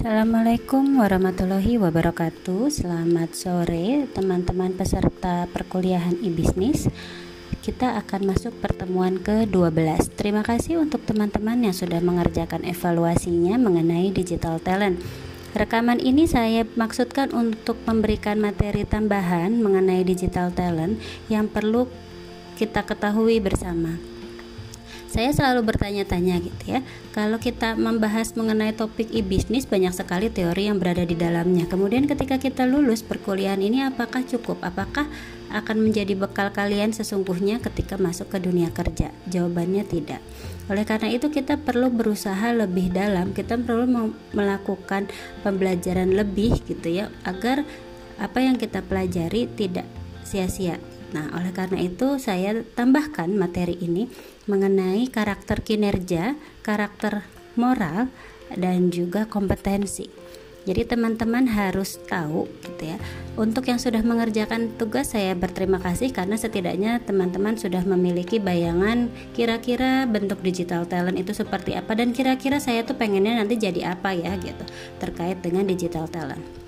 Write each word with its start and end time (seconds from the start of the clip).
Assalamualaikum 0.00 0.96
warahmatullahi 0.96 1.76
wabarakatuh. 1.76 2.72
Selamat 2.72 3.36
sore 3.36 4.08
teman-teman 4.16 4.72
peserta 4.72 5.44
perkuliahan 5.52 6.16
e-bisnis. 6.24 6.88
Kita 7.60 8.00
akan 8.00 8.32
masuk 8.32 8.56
pertemuan 8.64 9.20
ke-12 9.20 10.16
Terima 10.16 10.40
kasih 10.40 10.80
untuk 10.80 11.04
teman-teman 11.04 11.68
yang 11.68 11.76
sudah 11.76 12.00
mengerjakan 12.00 12.64
evaluasinya 12.64 13.60
mengenai 13.60 14.08
digital 14.08 14.56
talent. 14.56 15.04
Rekaman 15.52 16.00
ini 16.00 16.24
saya 16.24 16.64
maksudkan 16.64 17.36
untuk 17.36 17.76
memberikan 17.84 18.40
materi 18.40 18.88
tambahan 18.88 19.52
mengenai 19.60 20.00
digital 20.00 20.48
talent 20.48 20.96
yang 21.28 21.44
perlu 21.44 21.84
kita 22.56 22.88
ketahui 22.88 23.36
bersama 23.36 24.00
saya 25.10 25.34
selalu 25.34 25.74
bertanya-tanya 25.74 26.38
gitu 26.38 26.78
ya. 26.78 26.86
Kalau 27.10 27.42
kita 27.42 27.74
membahas 27.74 28.30
mengenai 28.38 28.70
topik 28.70 29.10
e-bisnis 29.10 29.66
banyak 29.66 29.90
sekali 29.90 30.30
teori 30.30 30.70
yang 30.70 30.78
berada 30.78 31.02
di 31.02 31.18
dalamnya. 31.18 31.66
Kemudian 31.66 32.06
ketika 32.06 32.38
kita 32.38 32.62
lulus 32.62 33.02
perkuliahan 33.02 33.58
ini 33.58 33.82
apakah 33.82 34.22
cukup? 34.22 34.62
Apakah 34.62 35.10
akan 35.50 35.82
menjadi 35.82 36.14
bekal 36.14 36.54
kalian 36.54 36.94
sesungguhnya 36.94 37.58
ketika 37.58 37.98
masuk 37.98 38.30
ke 38.30 38.38
dunia 38.38 38.70
kerja? 38.70 39.10
Jawabannya 39.26 39.82
tidak. 39.82 40.22
Oleh 40.70 40.86
karena 40.86 41.10
itu 41.10 41.26
kita 41.26 41.58
perlu 41.58 41.90
berusaha 41.90 42.54
lebih 42.54 42.94
dalam. 42.94 43.34
Kita 43.34 43.58
perlu 43.58 44.14
melakukan 44.30 45.10
pembelajaran 45.42 46.14
lebih 46.14 46.62
gitu 46.70 46.86
ya 46.86 47.10
agar 47.26 47.66
apa 48.22 48.38
yang 48.38 48.54
kita 48.54 48.78
pelajari 48.86 49.50
tidak 49.58 49.90
sia-sia 50.22 50.78
Nah, 51.10 51.30
oleh 51.34 51.50
karena 51.50 51.82
itu 51.82 52.22
saya 52.22 52.62
tambahkan 52.74 53.30
materi 53.34 53.74
ini 53.82 54.06
mengenai 54.46 55.10
karakter 55.10 55.62
kinerja, 55.62 56.38
karakter 56.62 57.26
moral 57.58 58.10
dan 58.54 58.94
juga 58.94 59.26
kompetensi. 59.26 60.10
Jadi 60.68 60.92
teman-teman 60.92 61.48
harus 61.48 61.96
tahu 62.04 62.44
gitu 62.60 62.92
ya. 62.92 63.00
Untuk 63.40 63.64
yang 63.64 63.80
sudah 63.80 64.04
mengerjakan 64.04 64.76
tugas 64.76 65.16
saya 65.16 65.32
berterima 65.32 65.80
kasih 65.80 66.12
karena 66.12 66.36
setidaknya 66.36 67.00
teman-teman 67.00 67.56
sudah 67.56 67.80
memiliki 67.88 68.36
bayangan 68.36 69.08
kira-kira 69.32 70.04
bentuk 70.04 70.44
digital 70.44 70.84
talent 70.84 71.16
itu 71.16 71.32
seperti 71.32 71.80
apa 71.80 71.96
dan 71.96 72.12
kira-kira 72.12 72.60
saya 72.60 72.84
tuh 72.84 72.92
pengennya 73.00 73.40
nanti 73.40 73.56
jadi 73.56 73.96
apa 73.96 74.12
ya 74.12 74.36
gitu 74.36 74.64
terkait 75.00 75.40
dengan 75.40 75.64
digital 75.64 76.04
talent. 76.12 76.59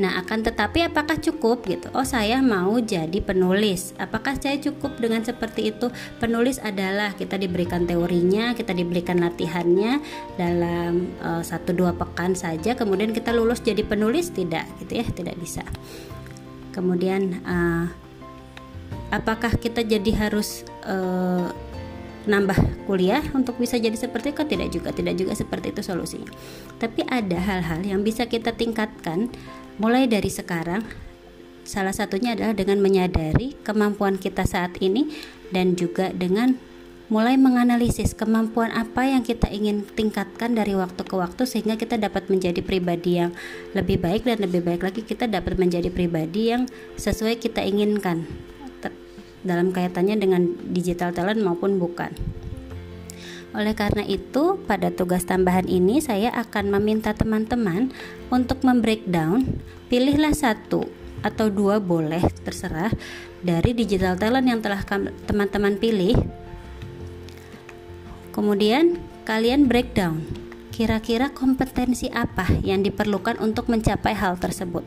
Nah, 0.00 0.16
akan 0.24 0.40
tetapi 0.40 0.88
apakah 0.88 1.20
cukup 1.20 1.68
gitu? 1.68 1.92
Oh, 1.92 2.06
saya 2.06 2.40
mau 2.40 2.80
jadi 2.80 3.20
penulis. 3.20 3.92
Apakah 4.00 4.40
saya 4.40 4.56
cukup 4.56 4.96
dengan 4.96 5.20
seperti 5.20 5.68
itu? 5.68 5.92
Penulis 6.16 6.56
adalah 6.64 7.12
kita 7.12 7.36
diberikan 7.36 7.84
teorinya, 7.84 8.56
kita 8.56 8.72
diberikan 8.72 9.20
latihannya 9.20 10.00
dalam 10.40 11.12
uh, 11.20 11.44
satu 11.44 11.76
dua 11.76 11.92
pekan 11.92 12.32
saja, 12.32 12.72
kemudian 12.72 13.12
kita 13.12 13.36
lulus 13.36 13.60
jadi 13.60 13.84
penulis 13.84 14.32
tidak, 14.32 14.64
gitu 14.80 15.02
ya? 15.02 15.04
Tidak 15.04 15.36
bisa. 15.36 15.60
Kemudian, 16.72 17.44
uh, 17.44 17.92
apakah 19.12 19.52
kita 19.60 19.84
jadi 19.84 20.08
harus 20.16 20.64
uh, 20.88 21.52
nambah 22.22 22.86
kuliah 22.86 23.22
untuk 23.34 23.58
bisa 23.58 23.74
jadi 23.78 23.94
seperti 23.98 24.30
itu 24.30 24.42
tidak 24.46 24.68
juga 24.70 24.94
tidak 24.94 25.14
juga 25.18 25.32
seperti 25.34 25.74
itu 25.74 25.82
solusinya 25.82 26.30
tapi 26.78 27.02
ada 27.10 27.34
hal-hal 27.34 27.82
yang 27.82 28.06
bisa 28.06 28.30
kita 28.30 28.54
tingkatkan 28.54 29.26
mulai 29.82 30.06
dari 30.06 30.30
sekarang 30.30 30.86
salah 31.66 31.90
satunya 31.90 32.38
adalah 32.38 32.54
dengan 32.54 32.78
menyadari 32.78 33.58
kemampuan 33.66 34.14
kita 34.14 34.46
saat 34.46 34.78
ini 34.78 35.10
dan 35.50 35.74
juga 35.74 36.14
dengan 36.14 36.54
mulai 37.10 37.34
menganalisis 37.34 38.14
kemampuan 38.14 38.70
apa 38.70 39.10
yang 39.10 39.26
kita 39.26 39.50
ingin 39.50 39.82
tingkatkan 39.82 40.54
dari 40.54 40.78
waktu 40.78 41.02
ke 41.02 41.18
waktu 41.18 41.42
sehingga 41.50 41.74
kita 41.74 41.98
dapat 41.98 42.30
menjadi 42.30 42.62
pribadi 42.62 43.18
yang 43.18 43.34
lebih 43.74 43.98
baik 43.98 44.22
dan 44.22 44.38
lebih 44.38 44.62
baik 44.62 44.86
lagi 44.86 45.02
kita 45.02 45.26
dapat 45.26 45.58
menjadi 45.58 45.90
pribadi 45.90 46.54
yang 46.54 46.70
sesuai 46.94 47.42
kita 47.42 47.66
inginkan 47.66 48.22
dalam 49.42 49.74
kaitannya 49.74 50.14
dengan 50.14 50.54
digital 50.70 51.10
talent 51.10 51.42
maupun 51.42 51.82
bukan. 51.82 52.14
Oleh 53.52 53.76
karena 53.76 54.00
itu, 54.08 54.56
pada 54.64 54.88
tugas 54.88 55.28
tambahan 55.28 55.68
ini 55.68 56.00
saya 56.00 56.32
akan 56.32 56.72
meminta 56.72 57.12
teman-teman 57.12 57.92
untuk 58.32 58.64
membreakdown, 58.64 59.60
pilihlah 59.92 60.32
satu 60.32 60.88
atau 61.20 61.46
dua 61.52 61.76
boleh 61.76 62.24
terserah 62.42 62.90
dari 63.44 63.76
digital 63.76 64.16
talent 64.16 64.48
yang 64.48 64.60
telah 64.64 64.80
teman-teman 65.28 65.76
pilih. 65.76 66.16
Kemudian 68.32 68.96
kalian 69.28 69.68
breakdown, 69.68 70.24
kira-kira 70.72 71.28
kompetensi 71.28 72.08
apa 72.08 72.48
yang 72.64 72.80
diperlukan 72.80 73.36
untuk 73.36 73.68
mencapai 73.68 74.16
hal 74.16 74.40
tersebut. 74.40 74.82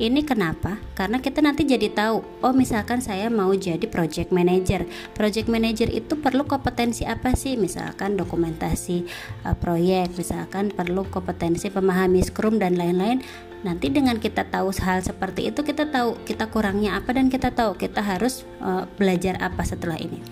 Ini 0.00 0.24
kenapa? 0.24 0.80
Karena 0.96 1.20
kita 1.20 1.44
nanti 1.44 1.68
jadi 1.68 1.92
tahu, 1.92 2.24
oh 2.40 2.56
misalkan 2.56 3.04
saya 3.04 3.28
mau 3.28 3.52
jadi 3.52 3.84
project 3.84 4.32
manager. 4.32 4.88
Project 5.12 5.52
manager 5.52 5.92
itu 5.92 6.16
perlu 6.16 6.48
kompetensi 6.48 7.04
apa 7.04 7.36
sih? 7.36 7.60
Misalkan 7.60 8.16
dokumentasi 8.16 9.04
uh, 9.44 9.52
proyek, 9.52 10.16
misalkan 10.16 10.72
perlu 10.72 11.04
kompetensi 11.04 11.68
pemahami 11.68 12.24
Scrum 12.24 12.56
dan 12.56 12.80
lain-lain. 12.80 13.20
Nanti 13.60 13.92
dengan 13.92 14.16
kita 14.16 14.48
tahu 14.48 14.72
hal 14.80 15.04
seperti 15.04 15.52
itu, 15.52 15.60
kita 15.60 15.92
tahu 15.92 16.16
kita 16.24 16.48
kurangnya 16.48 16.96
apa 16.96 17.12
dan 17.12 17.28
kita 17.28 17.52
tahu 17.52 17.76
kita 17.76 18.00
harus 18.00 18.48
uh, 18.64 18.88
belajar 18.96 19.36
apa 19.36 19.68
setelah 19.68 20.00
ini 20.00 20.24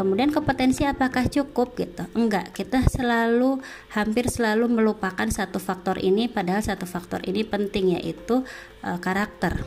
kemudian 0.00 0.32
kompetensi 0.32 0.88
apakah 0.88 1.28
cukup 1.28 1.76
gitu? 1.76 2.08
Enggak 2.16 2.56
kita 2.56 2.80
selalu 2.88 3.60
hampir 3.92 4.32
selalu 4.32 4.72
melupakan 4.72 5.28
satu 5.28 5.60
faktor 5.60 6.00
ini 6.00 6.24
padahal 6.24 6.64
satu 6.64 6.88
faktor 6.88 7.20
ini 7.28 7.44
penting 7.44 8.00
yaitu 8.00 8.40
uh, 8.80 8.96
karakter. 8.96 9.60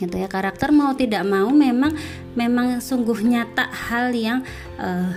Gitu 0.00 0.16
ya 0.16 0.32
karakter 0.32 0.72
mau 0.72 0.96
tidak 0.96 1.28
mau 1.28 1.52
memang 1.52 1.92
memang 2.32 2.80
sungguh 2.80 3.20
nyata 3.20 3.68
hal 3.68 4.16
yang 4.16 4.40
uh, 4.80 5.12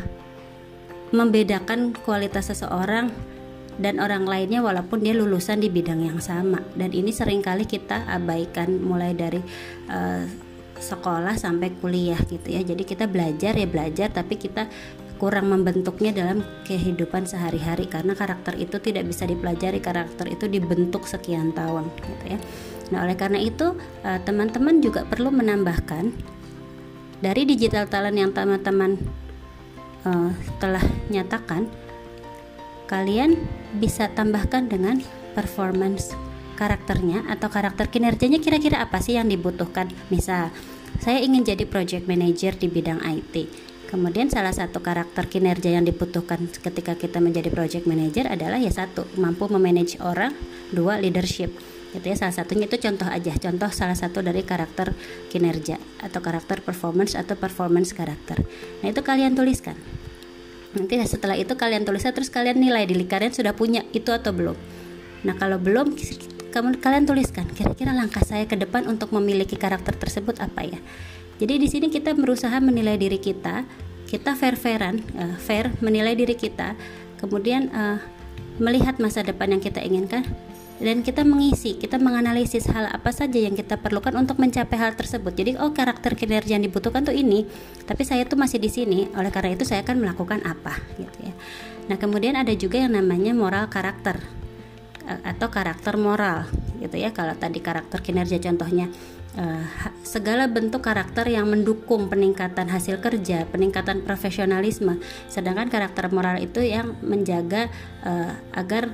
membedakan 1.16 1.96
kualitas 2.04 2.52
seseorang 2.52 3.08
dan 3.80 4.02
orang 4.04 4.28
lainnya 4.28 4.60
walaupun 4.60 5.06
dia 5.06 5.16
lulusan 5.16 5.64
di 5.64 5.72
bidang 5.72 6.04
yang 6.04 6.20
sama. 6.20 6.60
Dan 6.76 6.92
ini 6.92 7.16
sering 7.16 7.40
kali 7.40 7.64
kita 7.64 8.04
abaikan 8.12 8.76
mulai 8.84 9.16
dari 9.16 9.40
uh, 9.88 10.47
sekolah 10.80 11.36
sampai 11.38 11.74
kuliah 11.78 12.20
gitu 12.30 12.48
ya. 12.48 12.62
Jadi 12.62 12.84
kita 12.86 13.06
belajar 13.10 13.54
ya 13.58 13.68
belajar 13.68 14.10
tapi 14.14 14.38
kita 14.38 14.70
kurang 15.18 15.50
membentuknya 15.50 16.14
dalam 16.14 16.46
kehidupan 16.70 17.26
sehari-hari 17.26 17.90
karena 17.90 18.14
karakter 18.14 18.54
itu 18.62 18.78
tidak 18.78 19.10
bisa 19.10 19.26
dipelajari 19.26 19.82
karakter 19.82 20.30
itu 20.30 20.46
dibentuk 20.46 21.10
sekian 21.10 21.52
tahun 21.58 21.90
gitu 22.06 22.38
ya. 22.38 22.40
Nah 22.94 23.04
oleh 23.04 23.18
karena 23.18 23.42
itu 23.42 23.74
eh, 24.06 24.22
teman-teman 24.22 24.78
juga 24.80 25.04
perlu 25.10 25.34
menambahkan 25.34 26.14
dari 27.18 27.50
digital 27.50 27.90
talent 27.90 28.18
yang 28.18 28.30
teman-teman 28.30 29.02
uh, 30.06 30.30
telah 30.62 30.84
nyatakan 31.10 31.66
kalian 32.86 33.36
bisa 33.82 34.08
tambahkan 34.14 34.70
dengan 34.70 35.02
performance 35.34 36.14
karakternya 36.58 37.30
atau 37.30 37.54
karakter 37.54 37.94
kinerjanya 37.94 38.42
kira-kira 38.42 38.82
apa 38.82 38.98
sih 38.98 39.16
yang 39.16 39.30
dibutuhkan? 39.30 39.94
Misal 40.10 40.50
saya 40.98 41.22
ingin 41.22 41.46
jadi 41.46 41.70
project 41.70 42.10
manager 42.10 42.58
di 42.58 42.68
bidang 42.68 43.06
IT 43.06 43.68
kemudian 43.88 44.28
salah 44.28 44.52
satu 44.52 44.84
karakter 44.84 45.32
kinerja 45.32 45.72
yang 45.72 45.88
dibutuhkan 45.88 46.52
ketika 46.52 47.00
kita 47.00 47.24
menjadi 47.24 47.48
project 47.48 47.88
manager 47.88 48.28
adalah 48.28 48.60
ya 48.60 48.70
satu 48.70 49.08
mampu 49.16 49.48
memanage 49.48 49.98
orang 50.04 50.36
dua 50.76 51.00
leadership. 51.00 51.56
Gitu 51.96 52.04
ya 52.04 52.20
salah 52.20 52.36
satunya 52.36 52.68
itu 52.68 52.76
contoh 52.84 53.08
aja 53.08 53.32
contoh 53.40 53.72
salah 53.72 53.96
satu 53.96 54.20
dari 54.20 54.44
karakter 54.44 54.92
kinerja 55.32 55.80
atau 56.04 56.20
karakter 56.20 56.60
performance 56.60 57.16
atau 57.16 57.40
performance 57.40 57.96
karakter. 57.96 58.44
Nah 58.84 58.92
itu 58.92 59.00
kalian 59.00 59.40
tuliskan. 59.40 59.80
Nanti 60.76 61.00
setelah 61.08 61.40
itu 61.40 61.56
kalian 61.56 61.88
tuliskan 61.88 62.12
terus 62.12 62.28
kalian 62.28 62.60
nilai 62.60 62.84
diri 62.84 63.08
kalian 63.08 63.32
sudah 63.32 63.56
punya 63.56 63.88
itu 63.96 64.12
atau 64.12 64.36
belum. 64.36 64.60
Nah 65.24 65.34
kalau 65.40 65.58
belum 65.58 65.96
kamu 66.52 66.80
kalian 66.80 67.06
tuliskan 67.06 67.46
kira-kira 67.52 67.92
langkah 67.94 68.24
saya 68.24 68.48
ke 68.48 68.56
depan 68.56 68.88
untuk 68.88 69.12
memiliki 69.16 69.56
karakter 69.60 69.96
tersebut 69.96 70.40
apa 70.40 70.64
ya 70.66 70.80
jadi 71.38 71.60
di 71.62 71.68
sini 71.70 71.88
kita 71.94 72.18
berusaha 72.18 72.58
menilai 72.60 72.98
diri 72.98 73.20
kita 73.22 73.68
kita 74.08 74.34
fair-fairan 74.40 75.04
uh, 75.20 75.36
fair 75.38 75.72
menilai 75.84 76.16
diri 76.16 76.34
kita 76.34 76.74
kemudian 77.20 77.70
uh, 77.72 78.00
melihat 78.58 78.98
masa 78.98 79.22
depan 79.22 79.54
yang 79.54 79.62
kita 79.62 79.82
inginkan 79.84 80.26
dan 80.78 81.02
kita 81.02 81.26
mengisi, 81.26 81.74
kita 81.74 81.98
menganalisis 81.98 82.70
hal 82.70 82.86
apa 82.94 83.10
saja 83.10 83.42
yang 83.42 83.58
kita 83.58 83.82
perlukan 83.82 84.14
untuk 84.14 84.38
mencapai 84.38 84.78
hal 84.78 84.94
tersebut. 84.94 85.34
Jadi, 85.34 85.58
oh 85.58 85.74
karakter 85.74 86.14
kinerja 86.14 86.54
yang 86.54 86.62
dibutuhkan 86.62 87.02
tuh 87.02 87.18
ini, 87.18 87.50
tapi 87.90 88.06
saya 88.06 88.30
tuh 88.30 88.38
masih 88.38 88.62
di 88.62 88.70
sini. 88.70 89.10
Oleh 89.18 89.34
karena 89.34 89.58
itu 89.58 89.66
saya 89.66 89.82
akan 89.82 90.06
melakukan 90.06 90.46
apa, 90.46 90.78
gitu 91.02 91.18
ya. 91.26 91.34
Nah, 91.90 91.98
kemudian 91.98 92.38
ada 92.38 92.54
juga 92.54 92.78
yang 92.78 92.94
namanya 92.94 93.34
moral 93.34 93.66
karakter 93.74 94.22
atau 95.08 95.48
karakter 95.48 95.96
moral 95.96 96.46
gitu 96.84 97.00
ya 97.00 97.16
kalau 97.16 97.34
tadi 97.34 97.64
karakter 97.64 98.04
kinerja 98.04 98.38
contohnya 98.44 98.92
uh, 99.38 99.64
segala 100.02 100.50
bentuk 100.50 100.84
karakter 100.84 101.30
yang 101.30 101.48
mendukung 101.48 102.10
peningkatan 102.10 102.68
hasil 102.68 103.00
kerja, 103.00 103.46
peningkatan 103.48 104.04
profesionalisme. 104.04 105.00
Sedangkan 105.30 105.70
karakter 105.70 106.10
moral 106.10 106.42
itu 106.42 106.60
yang 106.66 106.98
menjaga 107.06 107.70
uh, 108.04 108.34
agar 108.58 108.92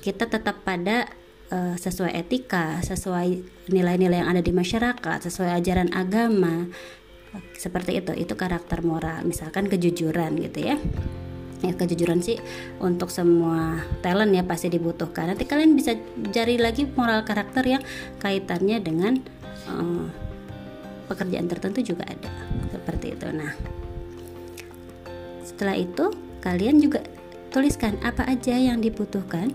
kita 0.00 0.30
tetap 0.30 0.62
pada 0.62 1.10
uh, 1.50 1.74
sesuai 1.74 2.14
etika, 2.14 2.78
sesuai 2.86 3.42
nilai-nilai 3.74 4.22
yang 4.22 4.30
ada 4.30 4.42
di 4.42 4.54
masyarakat, 4.54 5.18
sesuai 5.26 5.58
ajaran 5.58 5.90
agama. 5.92 6.70
Seperti 7.58 8.00
itu, 8.00 8.16
itu 8.16 8.32
karakter 8.32 8.80
moral. 8.80 9.26
Misalkan 9.26 9.68
kejujuran 9.68 10.40
gitu 10.40 10.72
ya. 10.72 10.76
Ya, 11.66 11.74
kejujuran 11.74 12.22
sih 12.22 12.38
untuk 12.78 13.10
semua 13.10 13.82
talent 14.00 14.30
ya 14.30 14.46
pasti 14.46 14.70
dibutuhkan. 14.70 15.34
Nanti 15.34 15.44
kalian 15.44 15.74
bisa 15.74 15.98
cari 16.30 16.56
lagi 16.56 16.86
moral 16.86 17.26
karakter 17.26 17.66
yang 17.66 17.82
kaitannya 18.22 18.78
dengan 18.78 19.18
uh, 19.66 20.06
pekerjaan 21.10 21.50
tertentu 21.50 21.82
juga 21.82 22.06
ada. 22.06 22.30
Seperti 22.70 23.18
itu. 23.18 23.26
Nah, 23.34 23.50
setelah 25.42 25.74
itu 25.74 26.14
kalian 26.42 26.78
juga 26.78 27.02
tuliskan 27.50 27.98
apa 28.06 28.26
aja 28.28 28.54
yang 28.54 28.78
dibutuhkan 28.78 29.50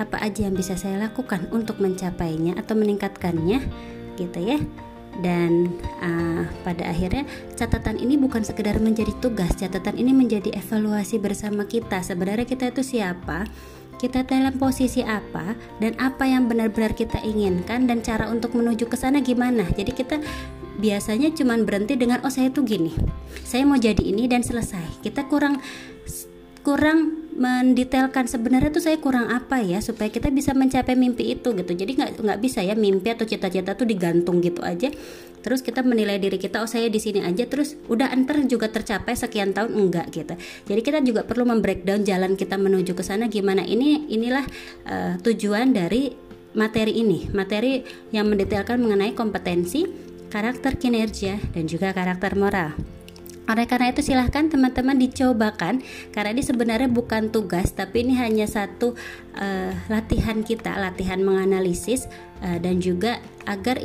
apa 0.00 0.16
aja 0.24 0.48
yang 0.48 0.56
bisa 0.56 0.78
saya 0.78 0.96
lakukan 0.96 1.50
untuk 1.52 1.78
mencapainya 1.82 2.56
atau 2.56 2.74
meningkatkannya 2.78 3.60
gitu 4.16 4.38
ya 4.40 4.58
dan 5.20 5.68
uh, 6.00 6.48
pada 6.64 6.88
akhirnya 6.88 7.28
catatan 7.52 8.00
ini 8.00 8.16
bukan 8.16 8.40
sekedar 8.40 8.80
menjadi 8.80 9.12
tugas 9.20 9.52
catatan 9.58 10.00
ini 10.00 10.16
menjadi 10.16 10.56
evaluasi 10.56 11.20
bersama 11.20 11.68
kita. 11.68 12.00
Sebenarnya 12.00 12.48
kita 12.48 12.72
itu 12.72 12.80
siapa? 12.80 13.44
Kita 14.00 14.24
dalam 14.24 14.56
posisi 14.56 15.04
apa? 15.04 15.52
Dan 15.78 15.94
apa 16.00 16.24
yang 16.24 16.48
benar-benar 16.48 16.96
kita 16.96 17.20
inginkan? 17.22 17.84
Dan 17.86 18.00
cara 18.00 18.32
untuk 18.32 18.56
menuju 18.56 18.88
ke 18.88 18.96
sana 18.96 19.20
gimana? 19.20 19.68
Jadi 19.68 19.92
kita 19.92 20.16
biasanya 20.80 21.30
cuman 21.36 21.68
berhenti 21.68 22.00
dengan 22.00 22.24
oh 22.24 22.32
saya 22.32 22.48
tuh 22.48 22.64
gini 22.64 22.96
saya 23.44 23.68
mau 23.68 23.76
jadi 23.76 24.00
ini 24.00 24.24
dan 24.24 24.40
selesai. 24.40 25.04
Kita 25.04 25.28
kurang 25.28 25.60
kurang 26.64 27.21
mendetailkan 27.32 28.28
sebenarnya 28.28 28.70
tuh 28.70 28.84
saya 28.84 29.00
kurang 29.00 29.32
apa 29.32 29.64
ya 29.64 29.80
supaya 29.80 30.12
kita 30.12 30.28
bisa 30.28 30.52
mencapai 30.52 30.92
mimpi 30.92 31.32
itu 31.32 31.56
gitu. 31.56 31.72
Jadi 31.72 31.92
nggak 31.96 32.10
nggak 32.20 32.38
bisa 32.40 32.60
ya 32.60 32.76
mimpi 32.76 33.08
atau 33.12 33.24
cita-cita 33.24 33.72
tuh 33.72 33.88
digantung 33.88 34.44
gitu 34.44 34.60
aja. 34.60 34.92
Terus 35.42 35.64
kita 35.64 35.82
menilai 35.82 36.22
diri 36.22 36.38
kita 36.38 36.62
oh 36.62 36.70
saya 36.70 36.86
di 36.86 37.02
sini 37.02 37.24
aja 37.24 37.48
terus 37.50 37.74
udah 37.90 38.14
enter 38.14 38.46
juga 38.46 38.70
tercapai 38.70 39.16
sekian 39.18 39.56
tahun 39.56 39.74
enggak 39.74 40.06
gitu. 40.14 40.34
Jadi 40.70 40.80
kita 40.84 40.98
juga 41.02 41.26
perlu 41.26 41.48
membreakdown 41.48 42.06
jalan 42.06 42.38
kita 42.38 42.54
menuju 42.60 42.94
ke 42.94 43.02
sana 43.02 43.26
gimana 43.26 43.66
ini 43.66 44.06
inilah 44.12 44.44
uh, 44.86 45.14
tujuan 45.24 45.74
dari 45.74 46.14
materi 46.54 47.00
ini. 47.00 47.32
Materi 47.32 47.82
yang 48.14 48.28
mendetailkan 48.30 48.78
mengenai 48.78 49.16
kompetensi 49.16 49.88
karakter 50.30 50.78
kinerja 50.78 51.36
dan 51.52 51.64
juga 51.68 51.92
karakter 51.92 52.38
moral 52.38 52.72
oleh 53.52 53.68
karena 53.68 53.92
itu 53.92 54.00
silahkan 54.00 54.48
teman-teman 54.48 54.96
dicobakan 54.96 55.84
karena 56.16 56.32
ini 56.32 56.42
sebenarnya 56.42 56.88
bukan 56.88 57.28
tugas 57.28 57.76
tapi 57.76 58.08
ini 58.08 58.16
hanya 58.16 58.48
satu 58.48 58.96
uh, 59.36 59.72
latihan 59.92 60.40
kita, 60.40 60.72
latihan 60.80 61.20
menganalisis 61.20 62.08
uh, 62.40 62.56
dan 62.56 62.80
juga 62.80 63.20
agar 63.44 63.76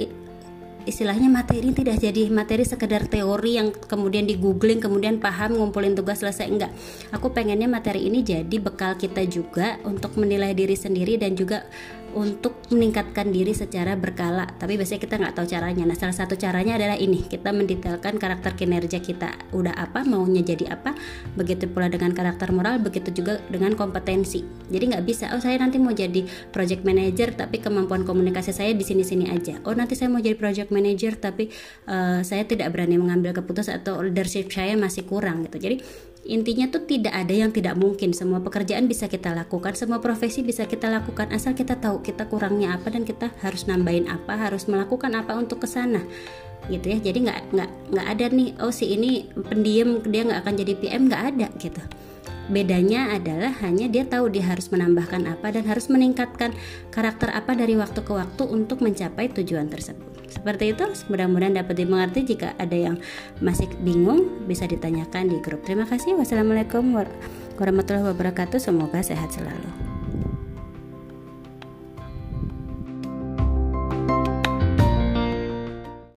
istilahnya 0.88 1.28
materi 1.28 1.76
tidak 1.76 2.00
jadi 2.00 2.32
materi 2.32 2.64
sekedar 2.64 3.12
teori 3.12 3.60
yang 3.60 3.76
kemudian 3.76 4.24
di 4.24 4.40
googling 4.40 4.80
kemudian 4.80 5.20
paham 5.20 5.60
ngumpulin 5.60 6.00
tugas 6.00 6.24
selesai. 6.24 6.48
Enggak. 6.48 6.72
Aku 7.12 7.36
pengennya 7.36 7.68
materi 7.68 8.08
ini 8.08 8.24
jadi 8.24 8.56
bekal 8.64 8.96
kita 8.96 9.28
juga 9.28 9.76
untuk 9.84 10.16
menilai 10.16 10.56
diri 10.56 10.80
sendiri 10.80 11.20
dan 11.20 11.36
juga 11.36 11.68
untuk 12.18 12.58
meningkatkan 12.74 13.30
diri 13.30 13.54
secara 13.54 13.94
berkala 13.94 14.50
tapi 14.58 14.74
biasanya 14.74 15.02
kita 15.06 15.16
nggak 15.22 15.34
tahu 15.38 15.46
caranya. 15.46 15.84
Nah 15.86 15.94
salah 15.94 16.18
satu 16.18 16.34
caranya 16.34 16.82
adalah 16.82 16.98
ini 16.98 17.22
kita 17.30 17.54
mendetailkan 17.54 18.18
karakter 18.18 18.58
kinerja 18.58 18.98
kita. 18.98 19.54
Udah 19.54 19.78
apa 19.78 20.02
maunya 20.02 20.42
jadi 20.42 20.74
apa 20.74 20.98
begitu 21.38 21.70
pula 21.70 21.88
dengan 21.88 22.18
karakter 22.18 22.50
moral 22.50 22.82
begitu 22.82 23.14
juga 23.14 23.38
dengan 23.54 23.78
kompetensi. 23.78 24.42
Jadi 24.74 24.84
nggak 24.98 25.06
bisa 25.06 25.30
oh 25.38 25.42
saya 25.42 25.62
nanti 25.62 25.78
mau 25.78 25.94
jadi 25.94 26.26
project 26.50 26.82
manager 26.82 27.38
tapi 27.38 27.62
kemampuan 27.62 28.02
komunikasi 28.02 28.50
saya 28.50 28.74
di 28.74 28.82
sini 28.82 29.06
sini 29.06 29.30
aja. 29.30 29.62
Oh 29.70 29.78
nanti 29.78 29.94
saya 29.94 30.10
mau 30.10 30.20
jadi 30.20 30.34
project 30.34 30.74
manager 30.74 31.14
tapi 31.22 31.54
uh, 31.86 32.26
saya 32.26 32.44
tidak 32.50 32.74
berani 32.74 32.98
mengambil 32.98 33.38
keputusan 33.38 33.86
atau 33.86 34.02
leadership 34.02 34.50
saya 34.50 34.74
masih 34.74 35.06
kurang 35.06 35.46
gitu. 35.46 35.62
Jadi 35.62 35.78
Intinya 36.28 36.68
tuh 36.68 36.84
tidak 36.84 37.16
ada 37.16 37.32
yang 37.32 37.56
tidak 37.56 37.80
mungkin. 37.80 38.12
Semua 38.12 38.44
pekerjaan 38.44 38.86
bisa 38.92 39.08
kita 39.08 39.32
lakukan, 39.32 39.80
semua 39.80 40.04
profesi 40.04 40.44
bisa 40.44 40.68
kita 40.68 40.92
lakukan 40.92 41.32
asal 41.32 41.56
kita 41.56 41.80
tahu 41.80 42.04
kita 42.04 42.28
kurangnya 42.28 42.76
apa 42.76 42.92
dan 42.92 43.08
kita 43.08 43.32
harus 43.40 43.64
nambahin 43.64 44.12
apa, 44.12 44.36
harus 44.36 44.68
melakukan 44.68 45.16
apa 45.16 45.40
untuk 45.40 45.64
ke 45.64 45.68
sana. 45.72 46.04
Gitu 46.68 46.84
ya. 46.84 47.00
Jadi 47.00 47.32
nggak 47.32 47.40
nggak 47.56 47.70
nggak 47.96 48.08
ada 48.12 48.26
nih 48.36 48.50
oh 48.60 48.76
si 48.76 48.92
ini 48.92 49.32
pendiam 49.32 50.04
dia 50.04 50.28
nggak 50.28 50.40
akan 50.44 50.54
jadi 50.60 50.74
PM 50.76 51.02
nggak 51.08 51.24
ada 51.32 51.48
gitu. 51.64 51.82
Bedanya 52.48 53.12
adalah 53.12 53.52
hanya 53.60 53.92
dia 53.92 54.08
tahu 54.08 54.32
dia 54.32 54.48
harus 54.48 54.72
menambahkan 54.72 55.28
apa 55.28 55.52
dan 55.52 55.68
harus 55.68 55.92
meningkatkan 55.92 56.56
karakter 56.96 57.28
apa 57.36 57.52
dari 57.60 57.76
waktu 57.76 58.00
ke 58.00 58.14
waktu 58.16 58.44
untuk 58.48 58.80
mencapai 58.80 59.28
tujuan 59.36 59.68
tersebut. 59.68 60.08
Seperti 60.28 60.76
itu, 60.76 60.84
mudah-mudahan 61.12 61.60
dapat 61.60 61.76
dimengerti. 61.80 62.36
Jika 62.36 62.56
ada 62.60 62.76
yang 62.76 62.96
masih 63.40 63.68
bingung, 63.84 64.48
bisa 64.48 64.68
ditanyakan 64.68 65.32
di 65.32 65.40
grup. 65.44 65.64
Terima 65.64 65.88
kasih. 65.88 66.16
Wassalamualaikum 66.20 66.84
warahmatullahi 67.60 68.12
wabarakatuh. 68.12 68.60
Semoga 68.60 69.00
sehat 69.04 69.32
selalu. 69.32 69.87